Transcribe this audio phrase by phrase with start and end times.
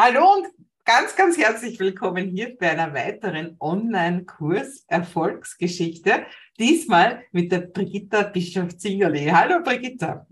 [0.00, 0.46] Hallo und
[0.84, 6.24] ganz, ganz herzlich willkommen hier bei einer weiteren Online-Kurs Erfolgsgeschichte.
[6.56, 9.26] Diesmal mit der Brigitta Bischof-Zingerli.
[9.26, 10.24] Hallo Brigitta.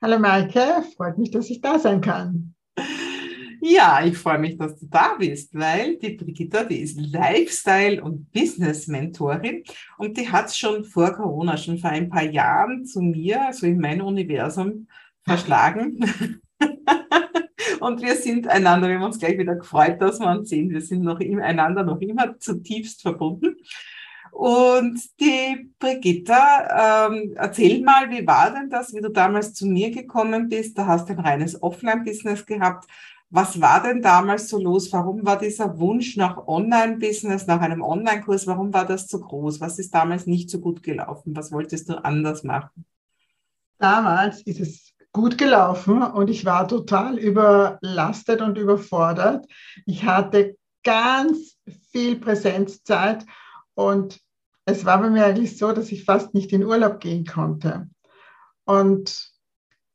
[0.00, 2.54] Hallo Maike, freut mich, dass ich da sein kann.
[3.60, 8.30] Ja, ich freue mich, dass du da bist, weil die Brigitta, die ist Lifestyle- und
[8.30, 9.64] Business-Mentorin
[9.98, 13.80] und die hat schon vor Corona, schon vor ein paar Jahren zu mir, so in
[13.80, 14.86] mein Universum,
[15.24, 16.40] verschlagen.
[17.82, 20.70] Und wir sind einander, wir haben uns gleich wieder gefreut, dass wir uns sehen.
[20.70, 23.56] Wir sind noch einander noch immer zutiefst verbunden.
[24.30, 29.90] Und die Brigitta, ähm, erzähl mal, wie war denn das, wie du damals zu mir
[29.90, 30.78] gekommen bist?
[30.78, 32.88] Da hast du ein reines Offline-Business gehabt.
[33.30, 34.92] Was war denn damals so los?
[34.92, 39.60] Warum war dieser Wunsch nach Online-Business, nach einem Online-Kurs, warum war das so groß?
[39.60, 41.34] Was ist damals nicht so gut gelaufen?
[41.34, 42.84] Was wolltest du anders machen?
[43.78, 49.46] Damals ist es gut gelaufen und ich war total überlastet und überfordert.
[49.86, 51.58] Ich hatte ganz
[51.90, 53.24] viel Präsenzzeit
[53.74, 54.20] und
[54.64, 57.88] es war bei mir eigentlich so, dass ich fast nicht in Urlaub gehen konnte.
[58.64, 59.30] Und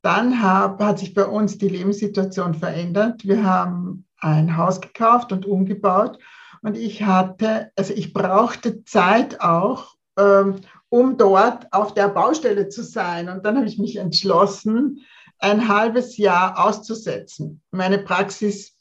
[0.02, 3.26] dann hab, hat sich bei uns die Lebenssituation verändert.
[3.26, 6.18] Wir haben ein Haus gekauft und umgebaut
[6.62, 10.56] und ich hatte, also ich brauchte Zeit auch, ähm,
[10.90, 13.28] um dort auf der Baustelle zu sein.
[13.28, 15.04] Und dann habe ich mich entschlossen,
[15.38, 18.76] ein halbes Jahr auszusetzen, meine Praxis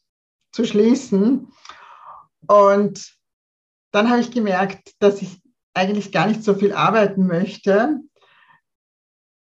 [0.52, 1.52] zu schließen.
[2.48, 3.14] Und
[3.92, 5.42] dann habe ich gemerkt, dass ich
[5.74, 8.00] eigentlich gar nicht so viel arbeiten möchte.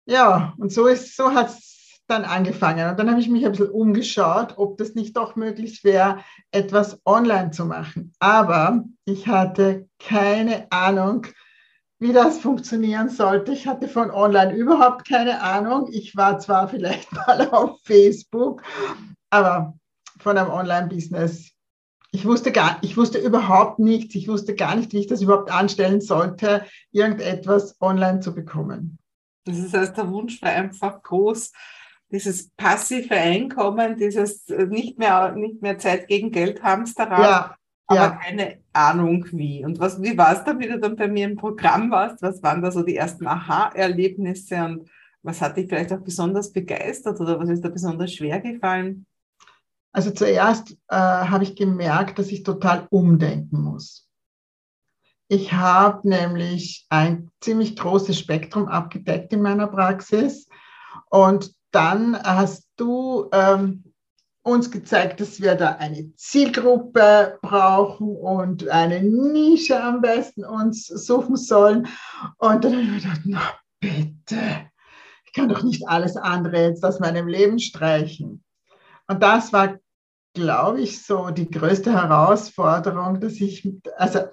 [0.06, 2.88] Ja, und so, so hat es dann angefangen.
[2.88, 6.18] Und dann habe ich mich ein bisschen umgeschaut, ob das nicht doch möglich wäre,
[6.50, 8.12] etwas online zu machen.
[8.18, 11.26] Aber ich hatte keine Ahnung,
[11.98, 13.52] wie das funktionieren sollte.
[13.52, 15.88] Ich hatte von online überhaupt keine Ahnung.
[15.90, 18.62] Ich war zwar vielleicht mal auf Facebook,
[19.30, 19.74] aber
[20.18, 21.52] von einem Online-Business.
[22.12, 24.14] Ich wusste gar, ich wusste überhaupt nichts.
[24.14, 28.98] Ich wusste gar nicht, wie ich das überhaupt anstellen sollte, irgendetwas online zu bekommen.
[29.44, 31.52] Das ist also der Wunsch war einfach groß,
[32.10, 37.20] dieses passive Einkommen, dieses nicht mehr, nicht mehr Zeit gegen Geld Hamsterrad.
[37.20, 37.56] Ja
[37.86, 38.10] aber ja.
[38.10, 39.64] keine Ahnung wie.
[39.64, 42.22] Und was, wie war es dann, wie du dann bei mir im Programm warst?
[42.22, 44.90] Was waren da so die ersten Aha-Erlebnisse und
[45.22, 49.06] was hat dich vielleicht auch besonders begeistert oder was ist da besonders schwer gefallen?
[49.92, 54.08] Also zuerst äh, habe ich gemerkt, dass ich total umdenken muss.
[55.28, 60.48] Ich habe nämlich ein ziemlich großes Spektrum abgedeckt in meiner Praxis
[61.10, 63.84] und dann hast du ähm,
[64.46, 71.36] uns gezeigt, dass wir da eine Zielgruppe brauchen und eine Nische am besten uns suchen
[71.36, 71.88] sollen.
[72.38, 73.40] Und dann habe ich mir gedacht, na
[73.80, 74.70] bitte,
[75.24, 78.44] ich kann doch nicht alles andere jetzt aus meinem Leben streichen.
[79.08, 79.78] Und das war,
[80.32, 84.28] glaube ich, so die größte Herausforderung, dass ich, also,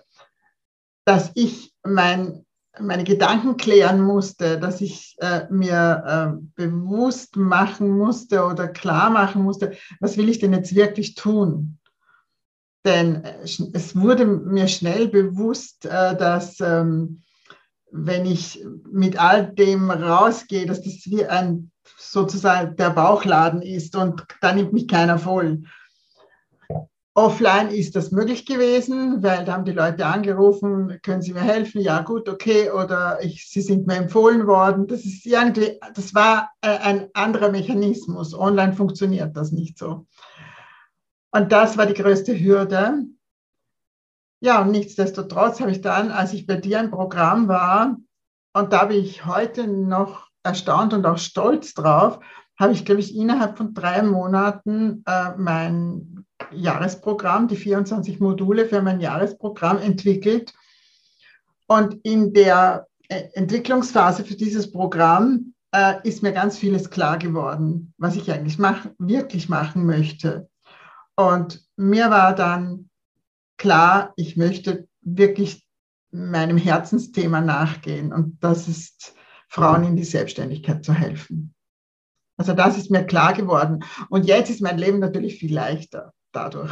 [1.06, 2.46] dass ich mein
[2.80, 9.44] meine Gedanken klären musste, dass ich äh, mir äh, bewusst machen musste oder klar machen
[9.44, 11.78] musste, was will ich denn jetzt wirklich tun?
[12.86, 17.22] Denn äh, es wurde mir schnell bewusst, äh, dass ähm,
[17.92, 24.26] wenn ich mit all dem rausgehe, dass das wie ein sozusagen der Bauchladen ist und
[24.42, 25.64] da nimmt mich keiner voll.
[27.16, 31.80] Offline ist das möglich gewesen, weil da haben die Leute angerufen, können Sie mir helfen?
[31.80, 32.72] Ja, gut, okay.
[32.72, 34.88] Oder ich, Sie sind mir empfohlen worden.
[34.88, 38.34] Das ist irgendwie, das war äh, ein anderer Mechanismus.
[38.34, 40.08] Online funktioniert das nicht so.
[41.32, 43.06] Und das war die größte Hürde.
[44.42, 47.98] Ja, und nichtsdestotrotz habe ich dann, als ich bei dir im Programm war,
[48.56, 52.20] und da bin ich heute noch erstaunt und auch stolz drauf,
[52.60, 56.26] habe ich, glaube ich, innerhalb von drei Monaten äh, mein
[56.56, 60.54] Jahresprogramm, die 24 Module für mein Jahresprogramm entwickelt.
[61.68, 67.94] Und in der äh, Entwicklungsphase für dieses Programm äh, ist mir ganz vieles klar geworden,
[67.98, 70.50] was ich eigentlich mach, wirklich machen möchte.
[71.16, 72.90] Und mir war dann
[73.58, 75.68] klar, ich möchte wirklich
[76.12, 78.14] meinem Herzensthema nachgehen.
[78.14, 79.16] Und das ist,
[79.48, 81.54] Frauen in die Selbstständigkeit zu helfen.
[82.38, 83.84] Also das ist mir klar geworden.
[84.10, 86.72] Und jetzt ist mein Leben natürlich viel leichter dadurch.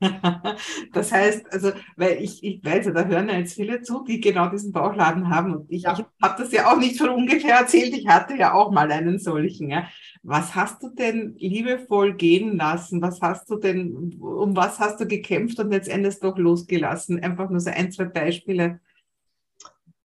[0.92, 4.20] Das heißt, also, weil ich, ich weiß ja, da hören ja jetzt viele zu, die
[4.20, 5.54] genau diesen Bauchladen haben.
[5.54, 5.92] Und ich, ja.
[5.92, 7.94] ich habe das ja auch nicht von ungefähr erzählt.
[7.94, 9.70] Ich hatte ja auch mal einen solchen.
[9.70, 9.88] Ja.
[10.22, 13.02] Was hast du denn liebevoll gehen lassen?
[13.02, 17.22] Was hast du denn, um was hast du gekämpft und letztendlich doch losgelassen?
[17.22, 18.80] Einfach nur so ein, zwei Beispiele.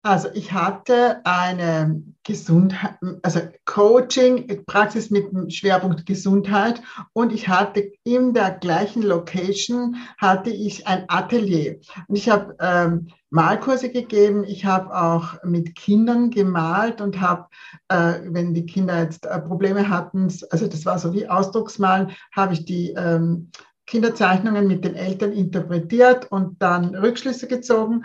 [0.03, 6.81] Also ich hatte eine Gesundheit, also Coaching, Praxis mit dem Schwerpunkt Gesundheit
[7.13, 13.09] und ich hatte in der gleichen Location hatte ich ein Atelier und ich habe ähm,
[13.31, 14.45] Malkurse gegeben.
[14.45, 17.47] Ich habe auch mit Kindern gemalt und habe,
[17.89, 22.55] äh, wenn die Kinder jetzt äh, Probleme hatten, also das war so wie Ausdrucksmalen, habe
[22.55, 23.51] ich die ähm,
[23.87, 28.05] Kinderzeichnungen mit den Eltern interpretiert und dann Rückschlüsse gezogen.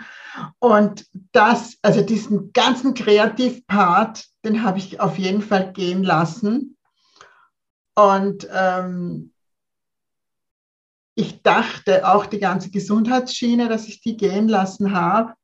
[0.58, 6.76] Und das, also diesen ganzen Kreativpart, den habe ich auf jeden Fall gehen lassen.
[7.94, 9.32] Und ähm,
[11.14, 15.34] ich dachte auch die ganze Gesundheitsschiene, dass ich die gehen lassen habe.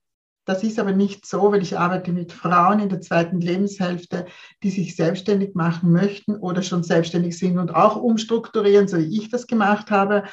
[0.48, 4.24] Das ist aber nicht so, weil ich arbeite mit Frauen in der zweiten Lebenshälfte,
[4.62, 9.28] die sich selbstständig machen möchten oder schon selbstständig sind und auch umstrukturieren, so wie ich
[9.28, 10.24] das gemacht habe.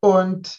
[0.00, 0.58] Und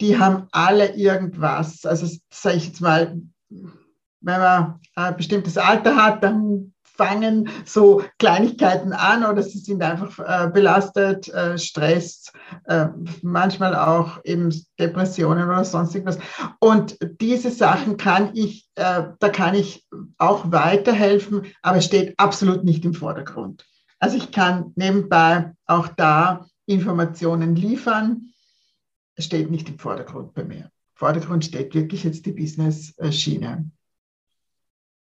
[0.00, 1.84] die haben alle irgendwas.
[1.84, 6.71] Also sage ich jetzt mal, wenn man ein bestimmtes Alter hat, dann
[7.02, 12.32] fangen so Kleinigkeiten an oder sie sind einfach äh, belastet, äh, Stress,
[12.66, 12.86] äh,
[13.22, 16.18] manchmal auch eben Depressionen oder sonst irgendwas.
[16.60, 19.86] Und diese Sachen kann ich, äh, da kann ich
[20.18, 23.64] auch weiterhelfen, aber es steht absolut nicht im Vordergrund.
[23.98, 28.32] Also ich kann nebenbei auch da Informationen liefern.
[29.16, 30.70] Es steht nicht im Vordergrund bei mir.
[30.94, 33.70] Vordergrund steht wirklich jetzt die Business-Schiene.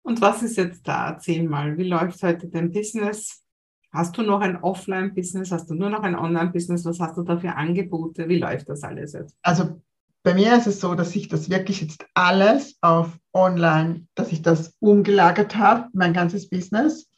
[0.06, 1.10] Und was ist jetzt da?
[1.10, 3.42] Erzähl mal, wie läuft heute dein Business?
[3.90, 5.50] Hast du noch ein Offline-Business?
[5.50, 6.84] Hast du nur noch ein Online-Business?
[6.84, 8.28] Was hast du da für Angebote?
[8.28, 9.36] Wie läuft das alles jetzt?
[9.42, 9.82] Also
[10.22, 14.42] bei mir ist es so, dass ich das wirklich jetzt alles auf Online, dass ich
[14.42, 17.10] das umgelagert habe, mein ganzes Business.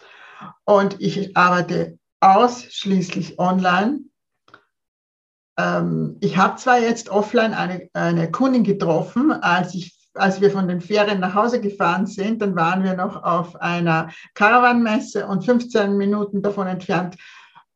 [0.64, 4.00] Und ich arbeite ausschließlich online.
[5.58, 10.68] Ähm, ich habe zwar jetzt offline eine, eine Kundin getroffen, als ich als wir von
[10.68, 15.96] den Ferien nach Hause gefahren sind, dann waren wir noch auf einer Caravan-Messe und 15
[15.96, 17.16] Minuten davon entfernt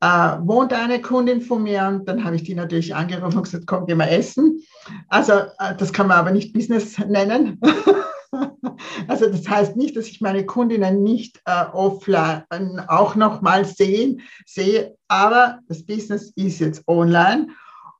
[0.03, 3.67] äh, wohnt eine Kundin von mir und dann habe ich die natürlich angerufen und gesagt,
[3.67, 4.61] komm, gehen wir essen.
[5.07, 7.57] Also äh, das kann man aber nicht Business nennen.
[9.07, 14.19] also das heißt nicht, dass ich meine Kundinnen nicht äh, offline auch noch mal sehen,
[14.45, 17.47] sehe, aber das Business ist jetzt online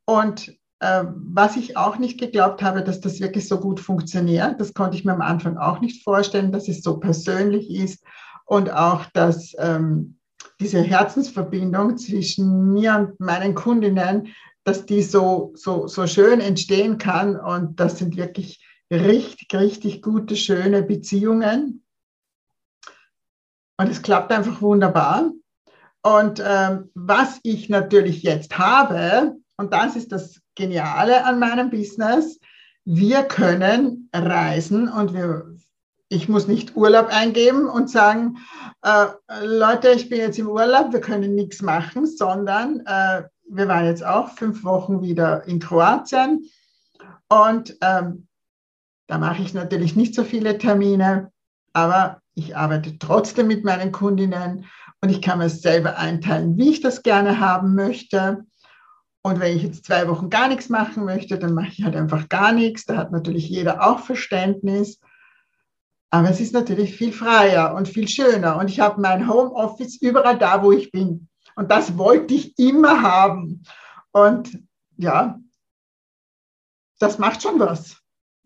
[0.06, 4.60] und was ich auch nicht geglaubt habe, dass das wirklich so gut funktioniert.
[4.60, 8.04] Das konnte ich mir am Anfang auch nicht vorstellen, dass es so persönlich ist
[8.46, 10.18] und auch, dass ähm,
[10.60, 14.28] diese Herzensverbindung zwischen mir und meinen Kundinnen,
[14.64, 17.38] dass die so, so, so schön entstehen kann.
[17.38, 21.84] Und das sind wirklich richtig, richtig gute, schöne Beziehungen.
[23.78, 25.32] Und es klappt einfach wunderbar.
[26.04, 32.40] Und ähm, was ich natürlich jetzt habe, und das ist das Geniale an meinem Business,
[32.86, 35.56] wir können reisen und wir,
[36.10, 38.38] ich muss nicht Urlaub eingeben und sagen,
[38.82, 39.06] äh,
[39.44, 44.06] Leute, ich bin jetzt im Urlaub, wir können nichts machen, sondern äh, wir waren jetzt
[44.06, 46.46] auch fünf Wochen wieder in Kroatien
[47.30, 48.28] und ähm,
[49.08, 51.32] da mache ich natürlich nicht so viele Termine,
[51.74, 54.66] aber ich arbeite trotzdem mit meinen Kundinnen
[55.02, 58.46] und ich kann mir selber einteilen, wie ich das gerne haben möchte.
[59.26, 62.28] Und wenn ich jetzt zwei Wochen gar nichts machen möchte, dann mache ich halt einfach
[62.28, 62.86] gar nichts.
[62.86, 65.00] Da hat natürlich jeder auch Verständnis.
[66.10, 68.58] Aber es ist natürlich viel freier und viel schöner.
[68.58, 71.30] Und ich habe mein Homeoffice überall da, wo ich bin.
[71.56, 73.64] Und das wollte ich immer haben.
[74.12, 74.60] Und
[74.98, 75.40] ja,
[77.00, 77.98] das macht schon was.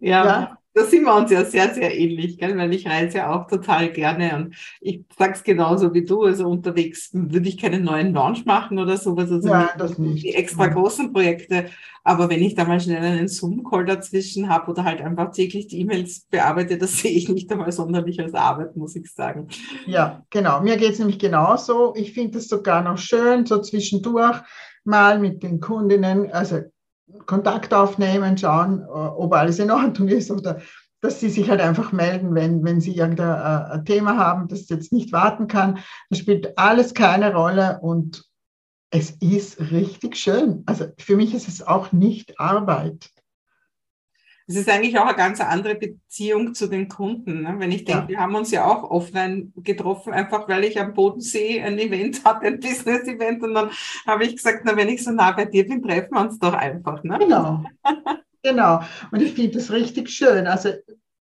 [0.00, 2.56] ja, ja, da sind wir uns ja sehr, sehr ähnlich, gell?
[2.56, 6.22] weil ich reise ja auch total gerne und ich sage es genauso wie du.
[6.22, 10.24] Also unterwegs würde ich keinen neuen Launch machen oder sowas, also ja, nicht.
[10.24, 11.66] die extra großen Projekte.
[12.04, 15.80] Aber wenn ich da mal schnell einen Zoom-Call dazwischen habe oder halt einfach täglich die
[15.80, 19.48] E-Mails bearbeite, das sehe ich nicht einmal sonderlich als Arbeit, muss ich sagen.
[19.86, 20.60] Ja, genau.
[20.62, 21.94] Mir geht es nämlich genauso.
[21.96, 24.38] Ich finde es sogar noch schön, so zwischendurch
[24.84, 26.62] mal mit den Kundinnen, also
[27.26, 30.60] Kontakt aufnehmen, schauen, äh, ob alles in Ordnung ist oder
[31.00, 34.92] dass sie sich halt einfach melden, wenn, wenn sie irgendein äh, Thema haben, das jetzt
[34.92, 35.78] nicht warten kann.
[36.10, 38.24] Das spielt alles keine Rolle und
[38.90, 40.62] es ist richtig schön.
[40.66, 43.10] Also für mich ist es auch nicht Arbeit
[44.48, 47.42] es ist eigentlich auch eine ganz andere Beziehung zu den Kunden.
[47.42, 47.54] Ne?
[47.58, 48.08] Wenn ich denke, ja.
[48.08, 52.46] wir haben uns ja auch offline getroffen, einfach weil ich am Bodensee ein Event hatte,
[52.46, 53.42] ein Business-Event.
[53.42, 53.70] Und dann
[54.06, 56.54] habe ich gesagt, na, wenn ich so nah bei dir bin, treffen wir uns doch
[56.54, 57.04] einfach.
[57.04, 57.18] Ne?
[57.18, 57.62] Genau.
[58.42, 58.80] genau.
[59.12, 60.46] Und ich finde das richtig schön.
[60.46, 60.70] Also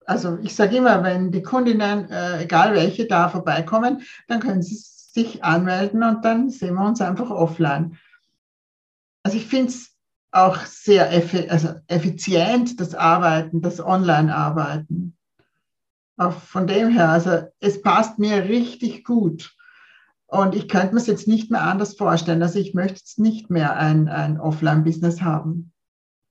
[0.04, 4.76] also ich sage immer, wenn die Kundinnen, äh, egal welche, da vorbeikommen, dann können sie
[4.76, 7.98] sich anmelden und dann sehen wir uns einfach offline.
[9.22, 9.97] Also ich finde es
[10.30, 15.16] auch sehr effi also effizient, das Arbeiten, das Online-Arbeiten.
[16.16, 19.54] Auch von dem her, also es passt mir richtig gut.
[20.26, 22.42] Und ich könnte mir es jetzt nicht mehr anders vorstellen.
[22.42, 25.72] Also ich möchte jetzt nicht mehr ein, ein Offline-Business haben.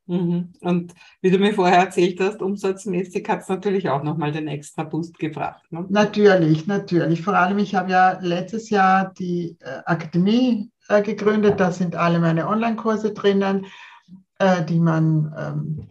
[0.08, 0.54] Mhm.
[0.62, 4.84] Und wie du mir vorher erzählt hast, umsatzmäßig hat es natürlich auch nochmal den extra
[4.84, 5.64] Boost gebracht.
[5.72, 5.86] Ne?
[5.90, 7.22] Natürlich, natürlich.
[7.22, 11.60] Vor allem, ich habe ja letztes Jahr die äh, Akademie äh, gegründet.
[11.60, 13.66] Da sind alle meine Online-Kurse drinnen,
[14.40, 15.88] äh, die man ähm,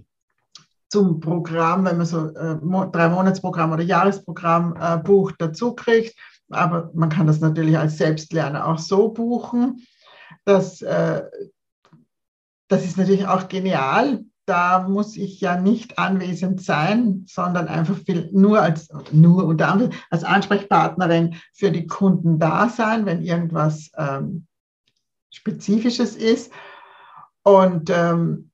[0.89, 2.57] zum Programm, wenn man so äh,
[2.93, 6.15] drei Monatsprogramm oder Jahresprogramm äh, bucht, dazu kriegt
[6.51, 9.87] aber man kann das natürlich als Selbstlerner auch so buchen.
[10.45, 11.23] Das, äh,
[12.69, 14.25] das ist natürlich auch genial.
[14.47, 20.23] Da muss ich ja nicht anwesend sein, sondern einfach viel, nur als, nur unter als
[20.23, 24.47] Ansprechpartnerin für die Kunden da sein, wenn irgendwas ähm,
[25.31, 26.53] Spezifisches ist.
[27.47, 28.51] Und ähm,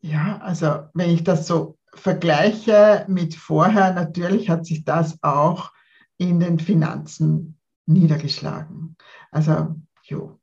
[0.00, 5.72] ja, also wenn ich das so vergleiche mit vorher, natürlich hat sich das auch
[6.16, 8.96] in den Finanzen niedergeschlagen.
[9.32, 10.38] Also, jo.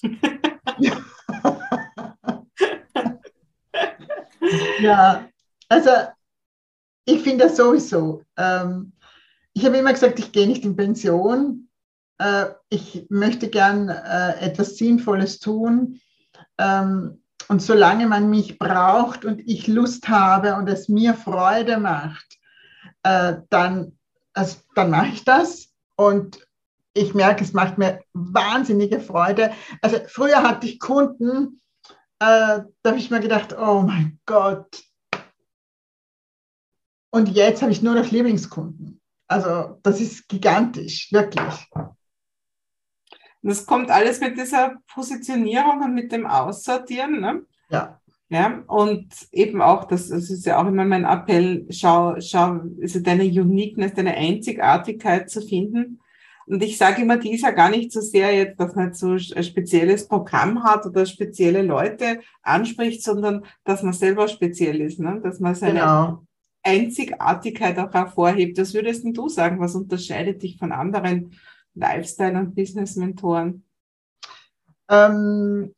[4.80, 5.28] ja,
[5.68, 5.90] also
[7.04, 8.22] ich finde das sowieso.
[8.36, 8.92] Ähm,
[9.54, 11.68] ich habe immer gesagt, ich gehe nicht in Pension.
[12.18, 16.00] Äh, ich möchte gern äh, etwas Sinnvolles tun.
[16.60, 22.38] Ähm, und solange man mich braucht und ich Lust habe und es mir Freude macht,
[23.02, 23.98] äh, dann
[24.34, 26.46] also dann mache ich das und
[26.92, 29.52] ich merke, es macht mir wahnsinnige Freude.
[29.80, 31.60] Also früher hatte ich Kunden,
[32.18, 34.82] äh, da habe ich mir gedacht, oh mein Gott.
[37.10, 39.00] Und jetzt habe ich nur noch Lieblingskunden.
[39.28, 41.68] Also das ist gigantisch, wirklich.
[43.42, 47.20] Das kommt alles mit dieser Positionierung und mit dem Aussortieren.
[47.20, 47.42] Ne?
[47.70, 48.00] Ja.
[48.32, 53.00] Ja, und eben auch, das, das ist ja auch immer mein Appell, schau, schau, also
[53.00, 55.98] deine Uniqueness, deine Einzigartigkeit zu finden.
[56.46, 59.12] Und ich sage immer, die ist ja gar nicht so sehr jetzt, dass man so
[59.12, 65.20] ein spezielles Programm hat oder spezielle Leute anspricht, sondern dass man selber speziell ist, ne?
[65.22, 66.22] dass man seine genau.
[66.62, 68.58] Einzigartigkeit auch hervorhebt.
[68.58, 69.58] Was würdest denn du sagen?
[69.58, 71.32] Was unterscheidet dich von anderen
[71.74, 73.64] Lifestyle- und Business-Mentoren?
[74.88, 75.74] Ähm,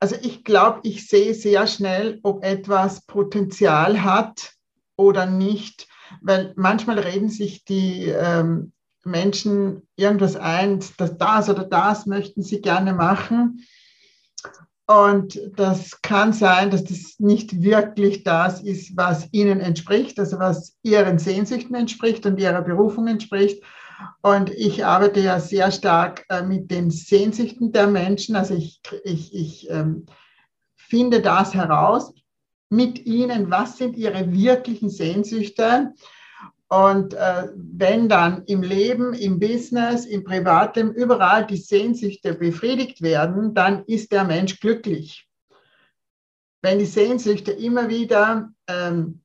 [0.00, 4.52] also ich glaube, ich sehe sehr schnell, ob etwas Potenzial hat
[4.96, 5.88] oder nicht,
[6.20, 8.72] weil manchmal reden sich die ähm,
[9.04, 13.66] Menschen irgendwas ein, dass das oder das möchten sie gerne machen.
[14.86, 20.76] Und das kann sein, dass das nicht wirklich das ist, was ihnen entspricht, also was
[20.82, 23.62] ihren Sehnsüchten entspricht und ihrer Berufung entspricht.
[24.22, 28.36] Und ich arbeite ja sehr stark äh, mit den Sehnsüchten der Menschen.
[28.36, 30.06] Also ich, ich, ich ähm,
[30.76, 32.12] finde das heraus
[32.70, 35.92] mit ihnen, was sind ihre wirklichen Sehnsüchte.
[36.68, 43.52] Und äh, wenn dann im Leben, im Business, im Privatleben überall die Sehnsüchte befriedigt werden,
[43.52, 45.28] dann ist der Mensch glücklich.
[46.62, 49.20] Wenn die Sehnsüchte immer wieder ähm,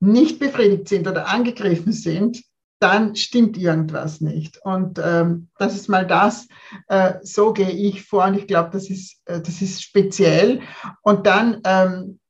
[0.00, 2.42] nicht befriedigt sind oder angegriffen sind,
[2.80, 4.58] dann stimmt irgendwas nicht.
[4.64, 6.48] Und ähm, das ist mal das,
[6.88, 10.60] äh, so gehe ich vor und ich glaube, das, ist, äh, das ist speziell.
[11.02, 12.20] Und dann ähm,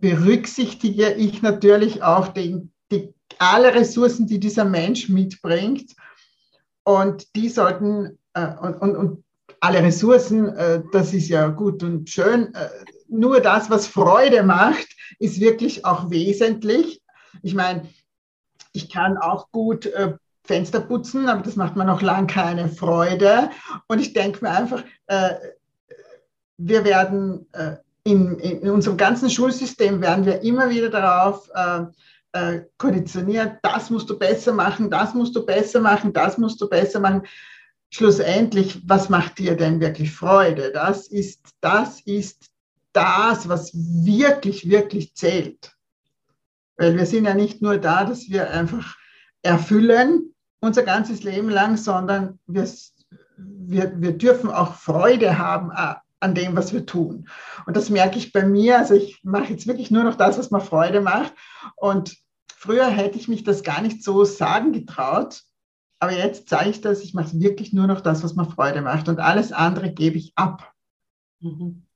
[0.00, 5.94] berücksichtige ich natürlich auch den, die, alle Ressourcen, die dieser Mensch mitbringt.
[6.84, 9.24] Und die sollten, äh, und, und, und,
[9.60, 12.52] alle Ressourcen, äh, das ist ja gut und schön.
[12.54, 12.68] Äh,
[13.08, 14.88] nur das, was Freude macht,
[15.20, 17.00] ist wirklich auch wesentlich.
[17.42, 17.88] Ich meine,
[18.72, 20.14] ich kann auch gut äh,
[20.44, 23.50] Fenster putzen, aber das macht mir noch lang keine Freude.
[23.86, 25.34] Und ich denke mir einfach, äh,
[26.58, 31.84] wir werden äh, in, in, unserem ganzen Schulsystem werden wir immer wieder darauf äh,
[32.32, 36.68] äh, konditioniert, das musst du besser machen, das musst du besser machen, das musst du
[36.68, 37.22] besser machen.
[37.90, 40.72] Schlussendlich, was macht dir denn wirklich Freude?
[40.72, 42.50] Das ist, das ist
[42.92, 45.76] das, was wirklich, wirklich zählt.
[46.82, 48.96] Weil wir sind ja nicht nur da, dass wir einfach
[49.42, 52.68] erfüllen unser ganzes Leben lang, sondern wir,
[53.36, 57.28] wir, wir dürfen auch Freude haben an dem, was wir tun.
[57.66, 58.78] Und das merke ich bei mir.
[58.78, 61.32] Also ich mache jetzt wirklich nur noch das, was mir Freude macht.
[61.76, 62.16] Und
[62.52, 65.40] früher hätte ich mich das gar nicht so sagen getraut.
[66.00, 69.08] Aber jetzt zeige ich das, ich mache wirklich nur noch das, was mir Freude macht.
[69.08, 70.72] Und alles andere gebe ich ab.
[71.38, 71.86] Mhm.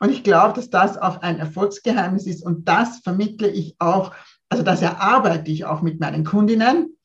[0.00, 4.12] Und ich glaube, dass das auch ein Erfolgsgeheimnis ist und das vermittle ich auch,
[4.48, 6.96] also das erarbeite ich auch mit meinen Kundinnen.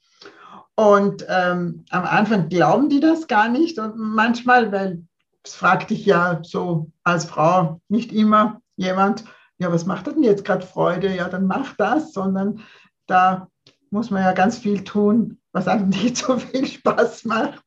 [0.75, 5.03] Und ähm, am Anfang glauben die das gar nicht und manchmal, weil
[5.43, 9.25] das fragt dich ja so als Frau nicht immer jemand,
[9.57, 11.15] ja, was macht denn jetzt gerade Freude?
[11.15, 12.61] Ja, dann mach das, sondern
[13.07, 13.47] da
[13.89, 17.61] muss man ja ganz viel tun, was einem nicht so viel Spaß macht.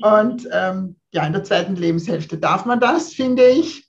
[0.00, 3.87] Und ähm, ja, in der zweiten Lebenshälfte darf man das, finde ich.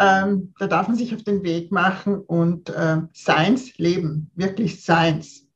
[0.00, 5.46] Ähm, da darf man sich auf den Weg machen und äh, Seins leben, wirklich Seins.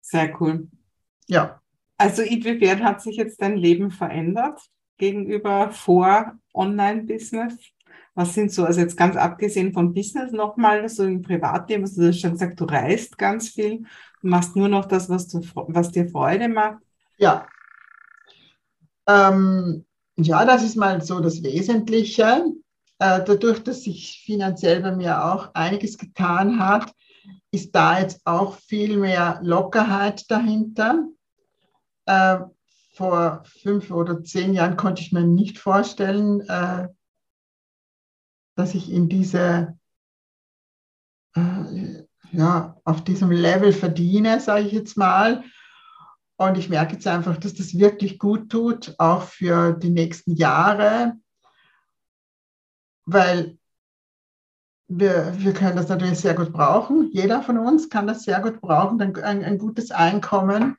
[0.00, 0.66] Sehr cool.
[1.28, 1.60] Ja.
[1.96, 4.60] Also inwiefern hat sich jetzt dein Leben verändert
[4.96, 7.54] gegenüber vor Online-Business?
[8.14, 12.08] Was sind so, also jetzt ganz abgesehen vom Business nochmal, so im Privatleben, also du
[12.08, 13.84] hast schon gesagt, du reist ganz viel,
[14.22, 16.82] machst nur noch das, was, du, was dir Freude macht.
[17.18, 17.46] Ja.
[19.06, 19.84] Ähm,
[20.20, 22.44] ja, das ist mal so das Wesentliche.
[22.98, 26.92] Äh, dadurch, dass sich finanziell bei mir auch einiges getan hat,
[27.52, 31.06] ist da jetzt auch viel mehr Lockerheit dahinter.
[32.06, 32.40] Äh,
[32.94, 36.88] vor fünf oder zehn Jahren konnte ich mir nicht vorstellen, äh,
[38.56, 39.78] dass ich in diese,
[42.32, 45.44] ja, auf diesem Level verdiene, sage ich jetzt mal.
[46.40, 51.14] Und ich merke jetzt einfach, dass das wirklich gut tut, auch für die nächsten Jahre,
[53.06, 53.58] weil
[54.86, 57.10] wir, wir können das natürlich sehr gut brauchen.
[57.12, 60.76] Jeder von uns kann das sehr gut brauchen, ein, ein, gutes Einkommen.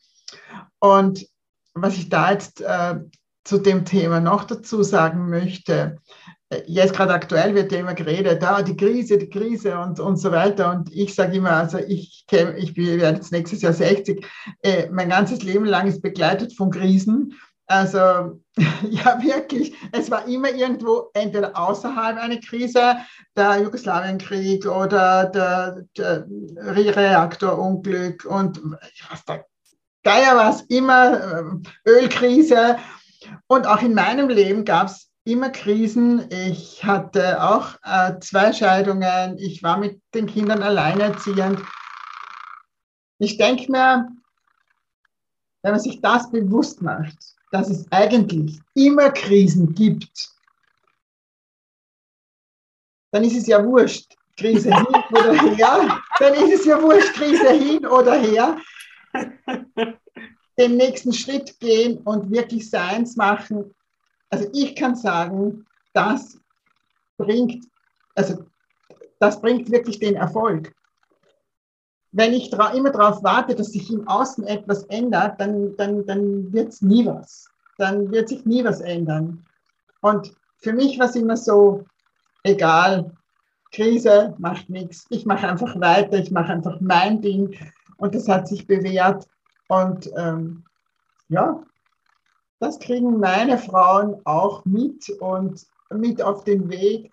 [0.80, 1.28] Und
[1.74, 3.02] was ich da jetzt äh,
[3.44, 5.98] zu dem Thema noch dazu sagen möchte,
[6.66, 10.32] jetzt gerade aktuell wird ja immer geredet, ah, die Krise, die Krise und, und so
[10.32, 10.72] weiter.
[10.72, 14.26] Und ich sage immer, also ich, ich werde jetzt nächstes Jahr 60.
[14.64, 17.34] Äh, mein ganzes Leben lang ist begleitet von Krisen.
[17.68, 18.00] Also
[18.90, 22.98] ja, wirklich, es war immer irgendwo entweder außerhalb eine Krise,
[23.38, 26.26] der Jugoslawienkrieg oder der, der
[26.58, 28.60] Reaktorunglück und
[29.12, 29.44] was da
[30.04, 32.78] Geier war es immer, äh, Ölkrise.
[33.48, 36.30] Und auch in meinem Leben gab es immer Krisen.
[36.32, 39.38] Ich hatte auch äh, zwei Scheidungen.
[39.38, 41.62] Ich war mit den Kindern alleinerziehend.
[43.20, 44.08] Ich denke mir,
[45.62, 47.18] wenn man sich das bewusst macht,
[47.52, 50.30] dass es eigentlich immer Krisen gibt,
[53.12, 56.02] dann ist es ja wurscht, Krise hin oder her.
[56.20, 58.58] Dann ist es ja wurscht, Krise hin oder her.
[60.58, 63.74] Den nächsten Schritt gehen und wirklich Seins machen
[64.30, 66.40] also ich kann sagen, das
[67.18, 67.66] bringt,
[68.16, 68.46] also
[69.20, 70.74] das bringt wirklich den Erfolg.
[72.12, 76.70] Wenn ich immer darauf warte, dass sich im Außen etwas ändert, dann, dann, dann wird
[76.70, 77.48] es nie was.
[77.78, 79.46] Dann wird sich nie was ändern.
[80.02, 81.86] Und für mich war es immer so,
[82.44, 83.12] egal,
[83.72, 85.06] Krise macht nichts.
[85.10, 87.56] Ich mache einfach weiter, ich mache einfach mein Ding.
[87.98, 89.28] Und das hat sich bewährt.
[89.68, 90.64] Und ähm,
[91.28, 91.62] ja,
[92.60, 97.12] das kriegen meine Frauen auch mit und mit auf den Weg.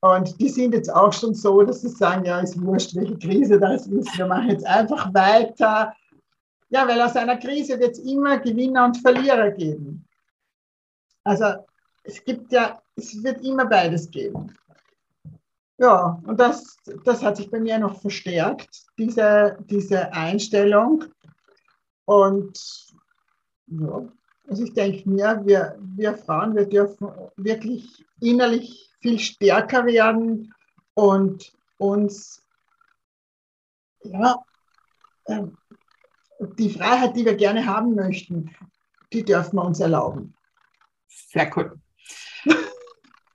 [0.00, 3.60] Und die sind jetzt auch schon so, dass sie sagen, ja, ist wurscht, welche Krise
[3.60, 4.18] das ist.
[4.18, 5.94] Wir machen jetzt einfach weiter.
[6.70, 10.04] Ja, weil aus einer Krise wird es immer Gewinner und Verlierer geben.
[11.22, 11.54] Also
[12.02, 14.52] es gibt ja, es wird immer beides geben.
[15.78, 21.04] Ja, und das, das hat sich bei mir noch verstärkt, diese, diese Einstellung.
[22.04, 22.58] Und
[23.68, 24.08] ja,
[24.52, 30.52] also ich denke mir, wir, wir Frauen, wir dürfen wirklich innerlich viel stärker werden
[30.92, 32.42] und uns
[34.04, 34.36] ja,
[35.24, 35.44] äh,
[36.58, 38.54] die Freiheit, die wir gerne haben möchten,
[39.10, 40.34] die dürfen wir uns erlauben.
[41.08, 41.80] Sehr cool.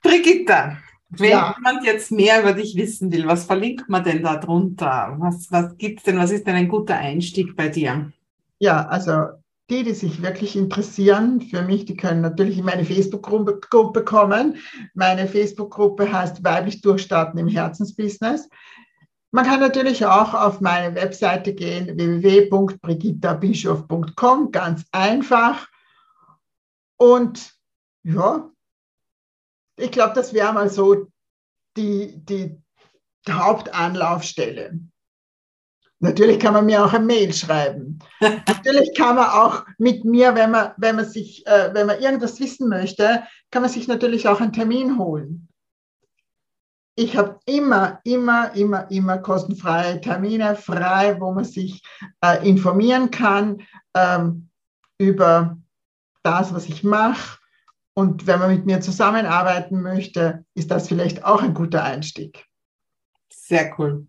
[0.04, 0.78] Brigitta,
[1.10, 1.56] wenn ja.
[1.58, 5.16] jemand jetzt mehr über dich wissen will, was verlinkt man denn da drunter?
[5.18, 6.20] Was, was gibt es denn?
[6.20, 8.12] Was ist denn ein guter Einstieg bei dir?
[8.60, 9.30] Ja, also
[9.70, 14.58] die, die sich wirklich interessieren für mich, die können natürlich in meine Facebook-Gruppe kommen.
[14.94, 18.50] Meine Facebook-Gruppe heißt Weiblich Durchstarten im Herzensbusiness.
[19.32, 25.68] Man kann natürlich auch auf meine Webseite gehen, www.brigittabischof.com, ganz einfach.
[26.96, 27.54] Und
[28.04, 28.50] ja,
[29.76, 31.08] ich glaube, das wäre mal so
[31.76, 32.58] die, die
[33.30, 34.80] Hauptanlaufstelle.
[36.00, 38.00] Natürlich kann man mir auch eine Mail schreiben.
[38.22, 42.40] Natürlich kann man auch mit mir, wenn man, wenn man sich, äh, wenn man irgendwas
[42.40, 45.48] wissen möchte, kann man sich natürlich auch einen Termin holen.
[46.96, 51.84] Ich habe immer, immer, immer, immer kostenfreie Termine frei, wo man sich
[52.24, 53.62] äh, informieren kann
[53.96, 54.50] ähm,
[54.98, 55.58] über
[56.24, 57.38] das, was ich mache.
[57.94, 62.46] Und wenn man mit mir zusammenarbeiten möchte, ist das vielleicht auch ein guter Einstieg.
[63.32, 64.08] Sehr cool.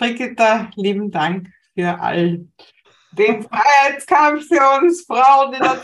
[0.00, 2.46] Brigitta, lieben Dank für all
[3.12, 5.76] den Freiheitskampf für uns Frauen in der.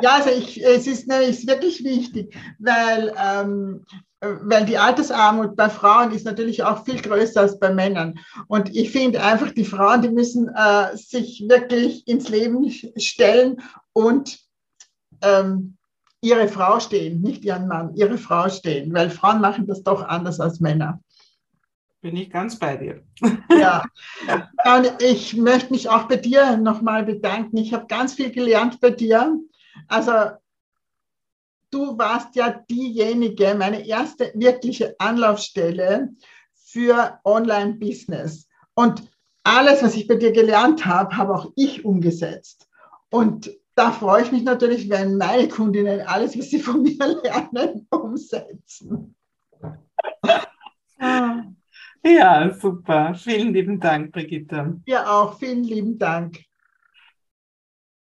[0.00, 3.84] Ja, also ich, es ist, ist wirklich wichtig, weil, ähm,
[4.20, 8.18] weil die Altersarmut bei Frauen ist natürlich auch viel größer als bei Männern.
[8.48, 13.60] Und ich finde einfach, die Frauen, die müssen äh, sich wirklich ins Leben stellen
[13.92, 14.38] und
[15.20, 15.76] ähm,
[16.24, 20.40] ihre Frau stehen, nicht ihren Mann, ihre Frau stehen, weil Frauen machen das doch anders
[20.40, 21.00] als Männer.
[22.00, 23.02] Bin ich ganz bei dir.
[23.50, 23.84] Ja,
[24.76, 27.58] und ich möchte mich auch bei dir nochmal bedanken.
[27.58, 29.38] Ich habe ganz viel gelernt bei dir.
[29.88, 30.12] Also
[31.70, 36.10] du warst ja diejenige, meine erste wirkliche Anlaufstelle
[36.54, 38.48] für Online-Business.
[38.74, 39.02] Und
[39.42, 42.68] alles, was ich bei dir gelernt habe, habe auch ich umgesetzt.
[43.10, 47.86] Und da freue ich mich natürlich, wenn meine Kundinnen alles, was sie von mir lernen,
[47.90, 49.14] umsetzen.
[52.06, 53.14] Ja, super.
[53.14, 54.80] Vielen lieben Dank, Brigitte.
[54.86, 56.38] Ja, auch vielen lieben Dank.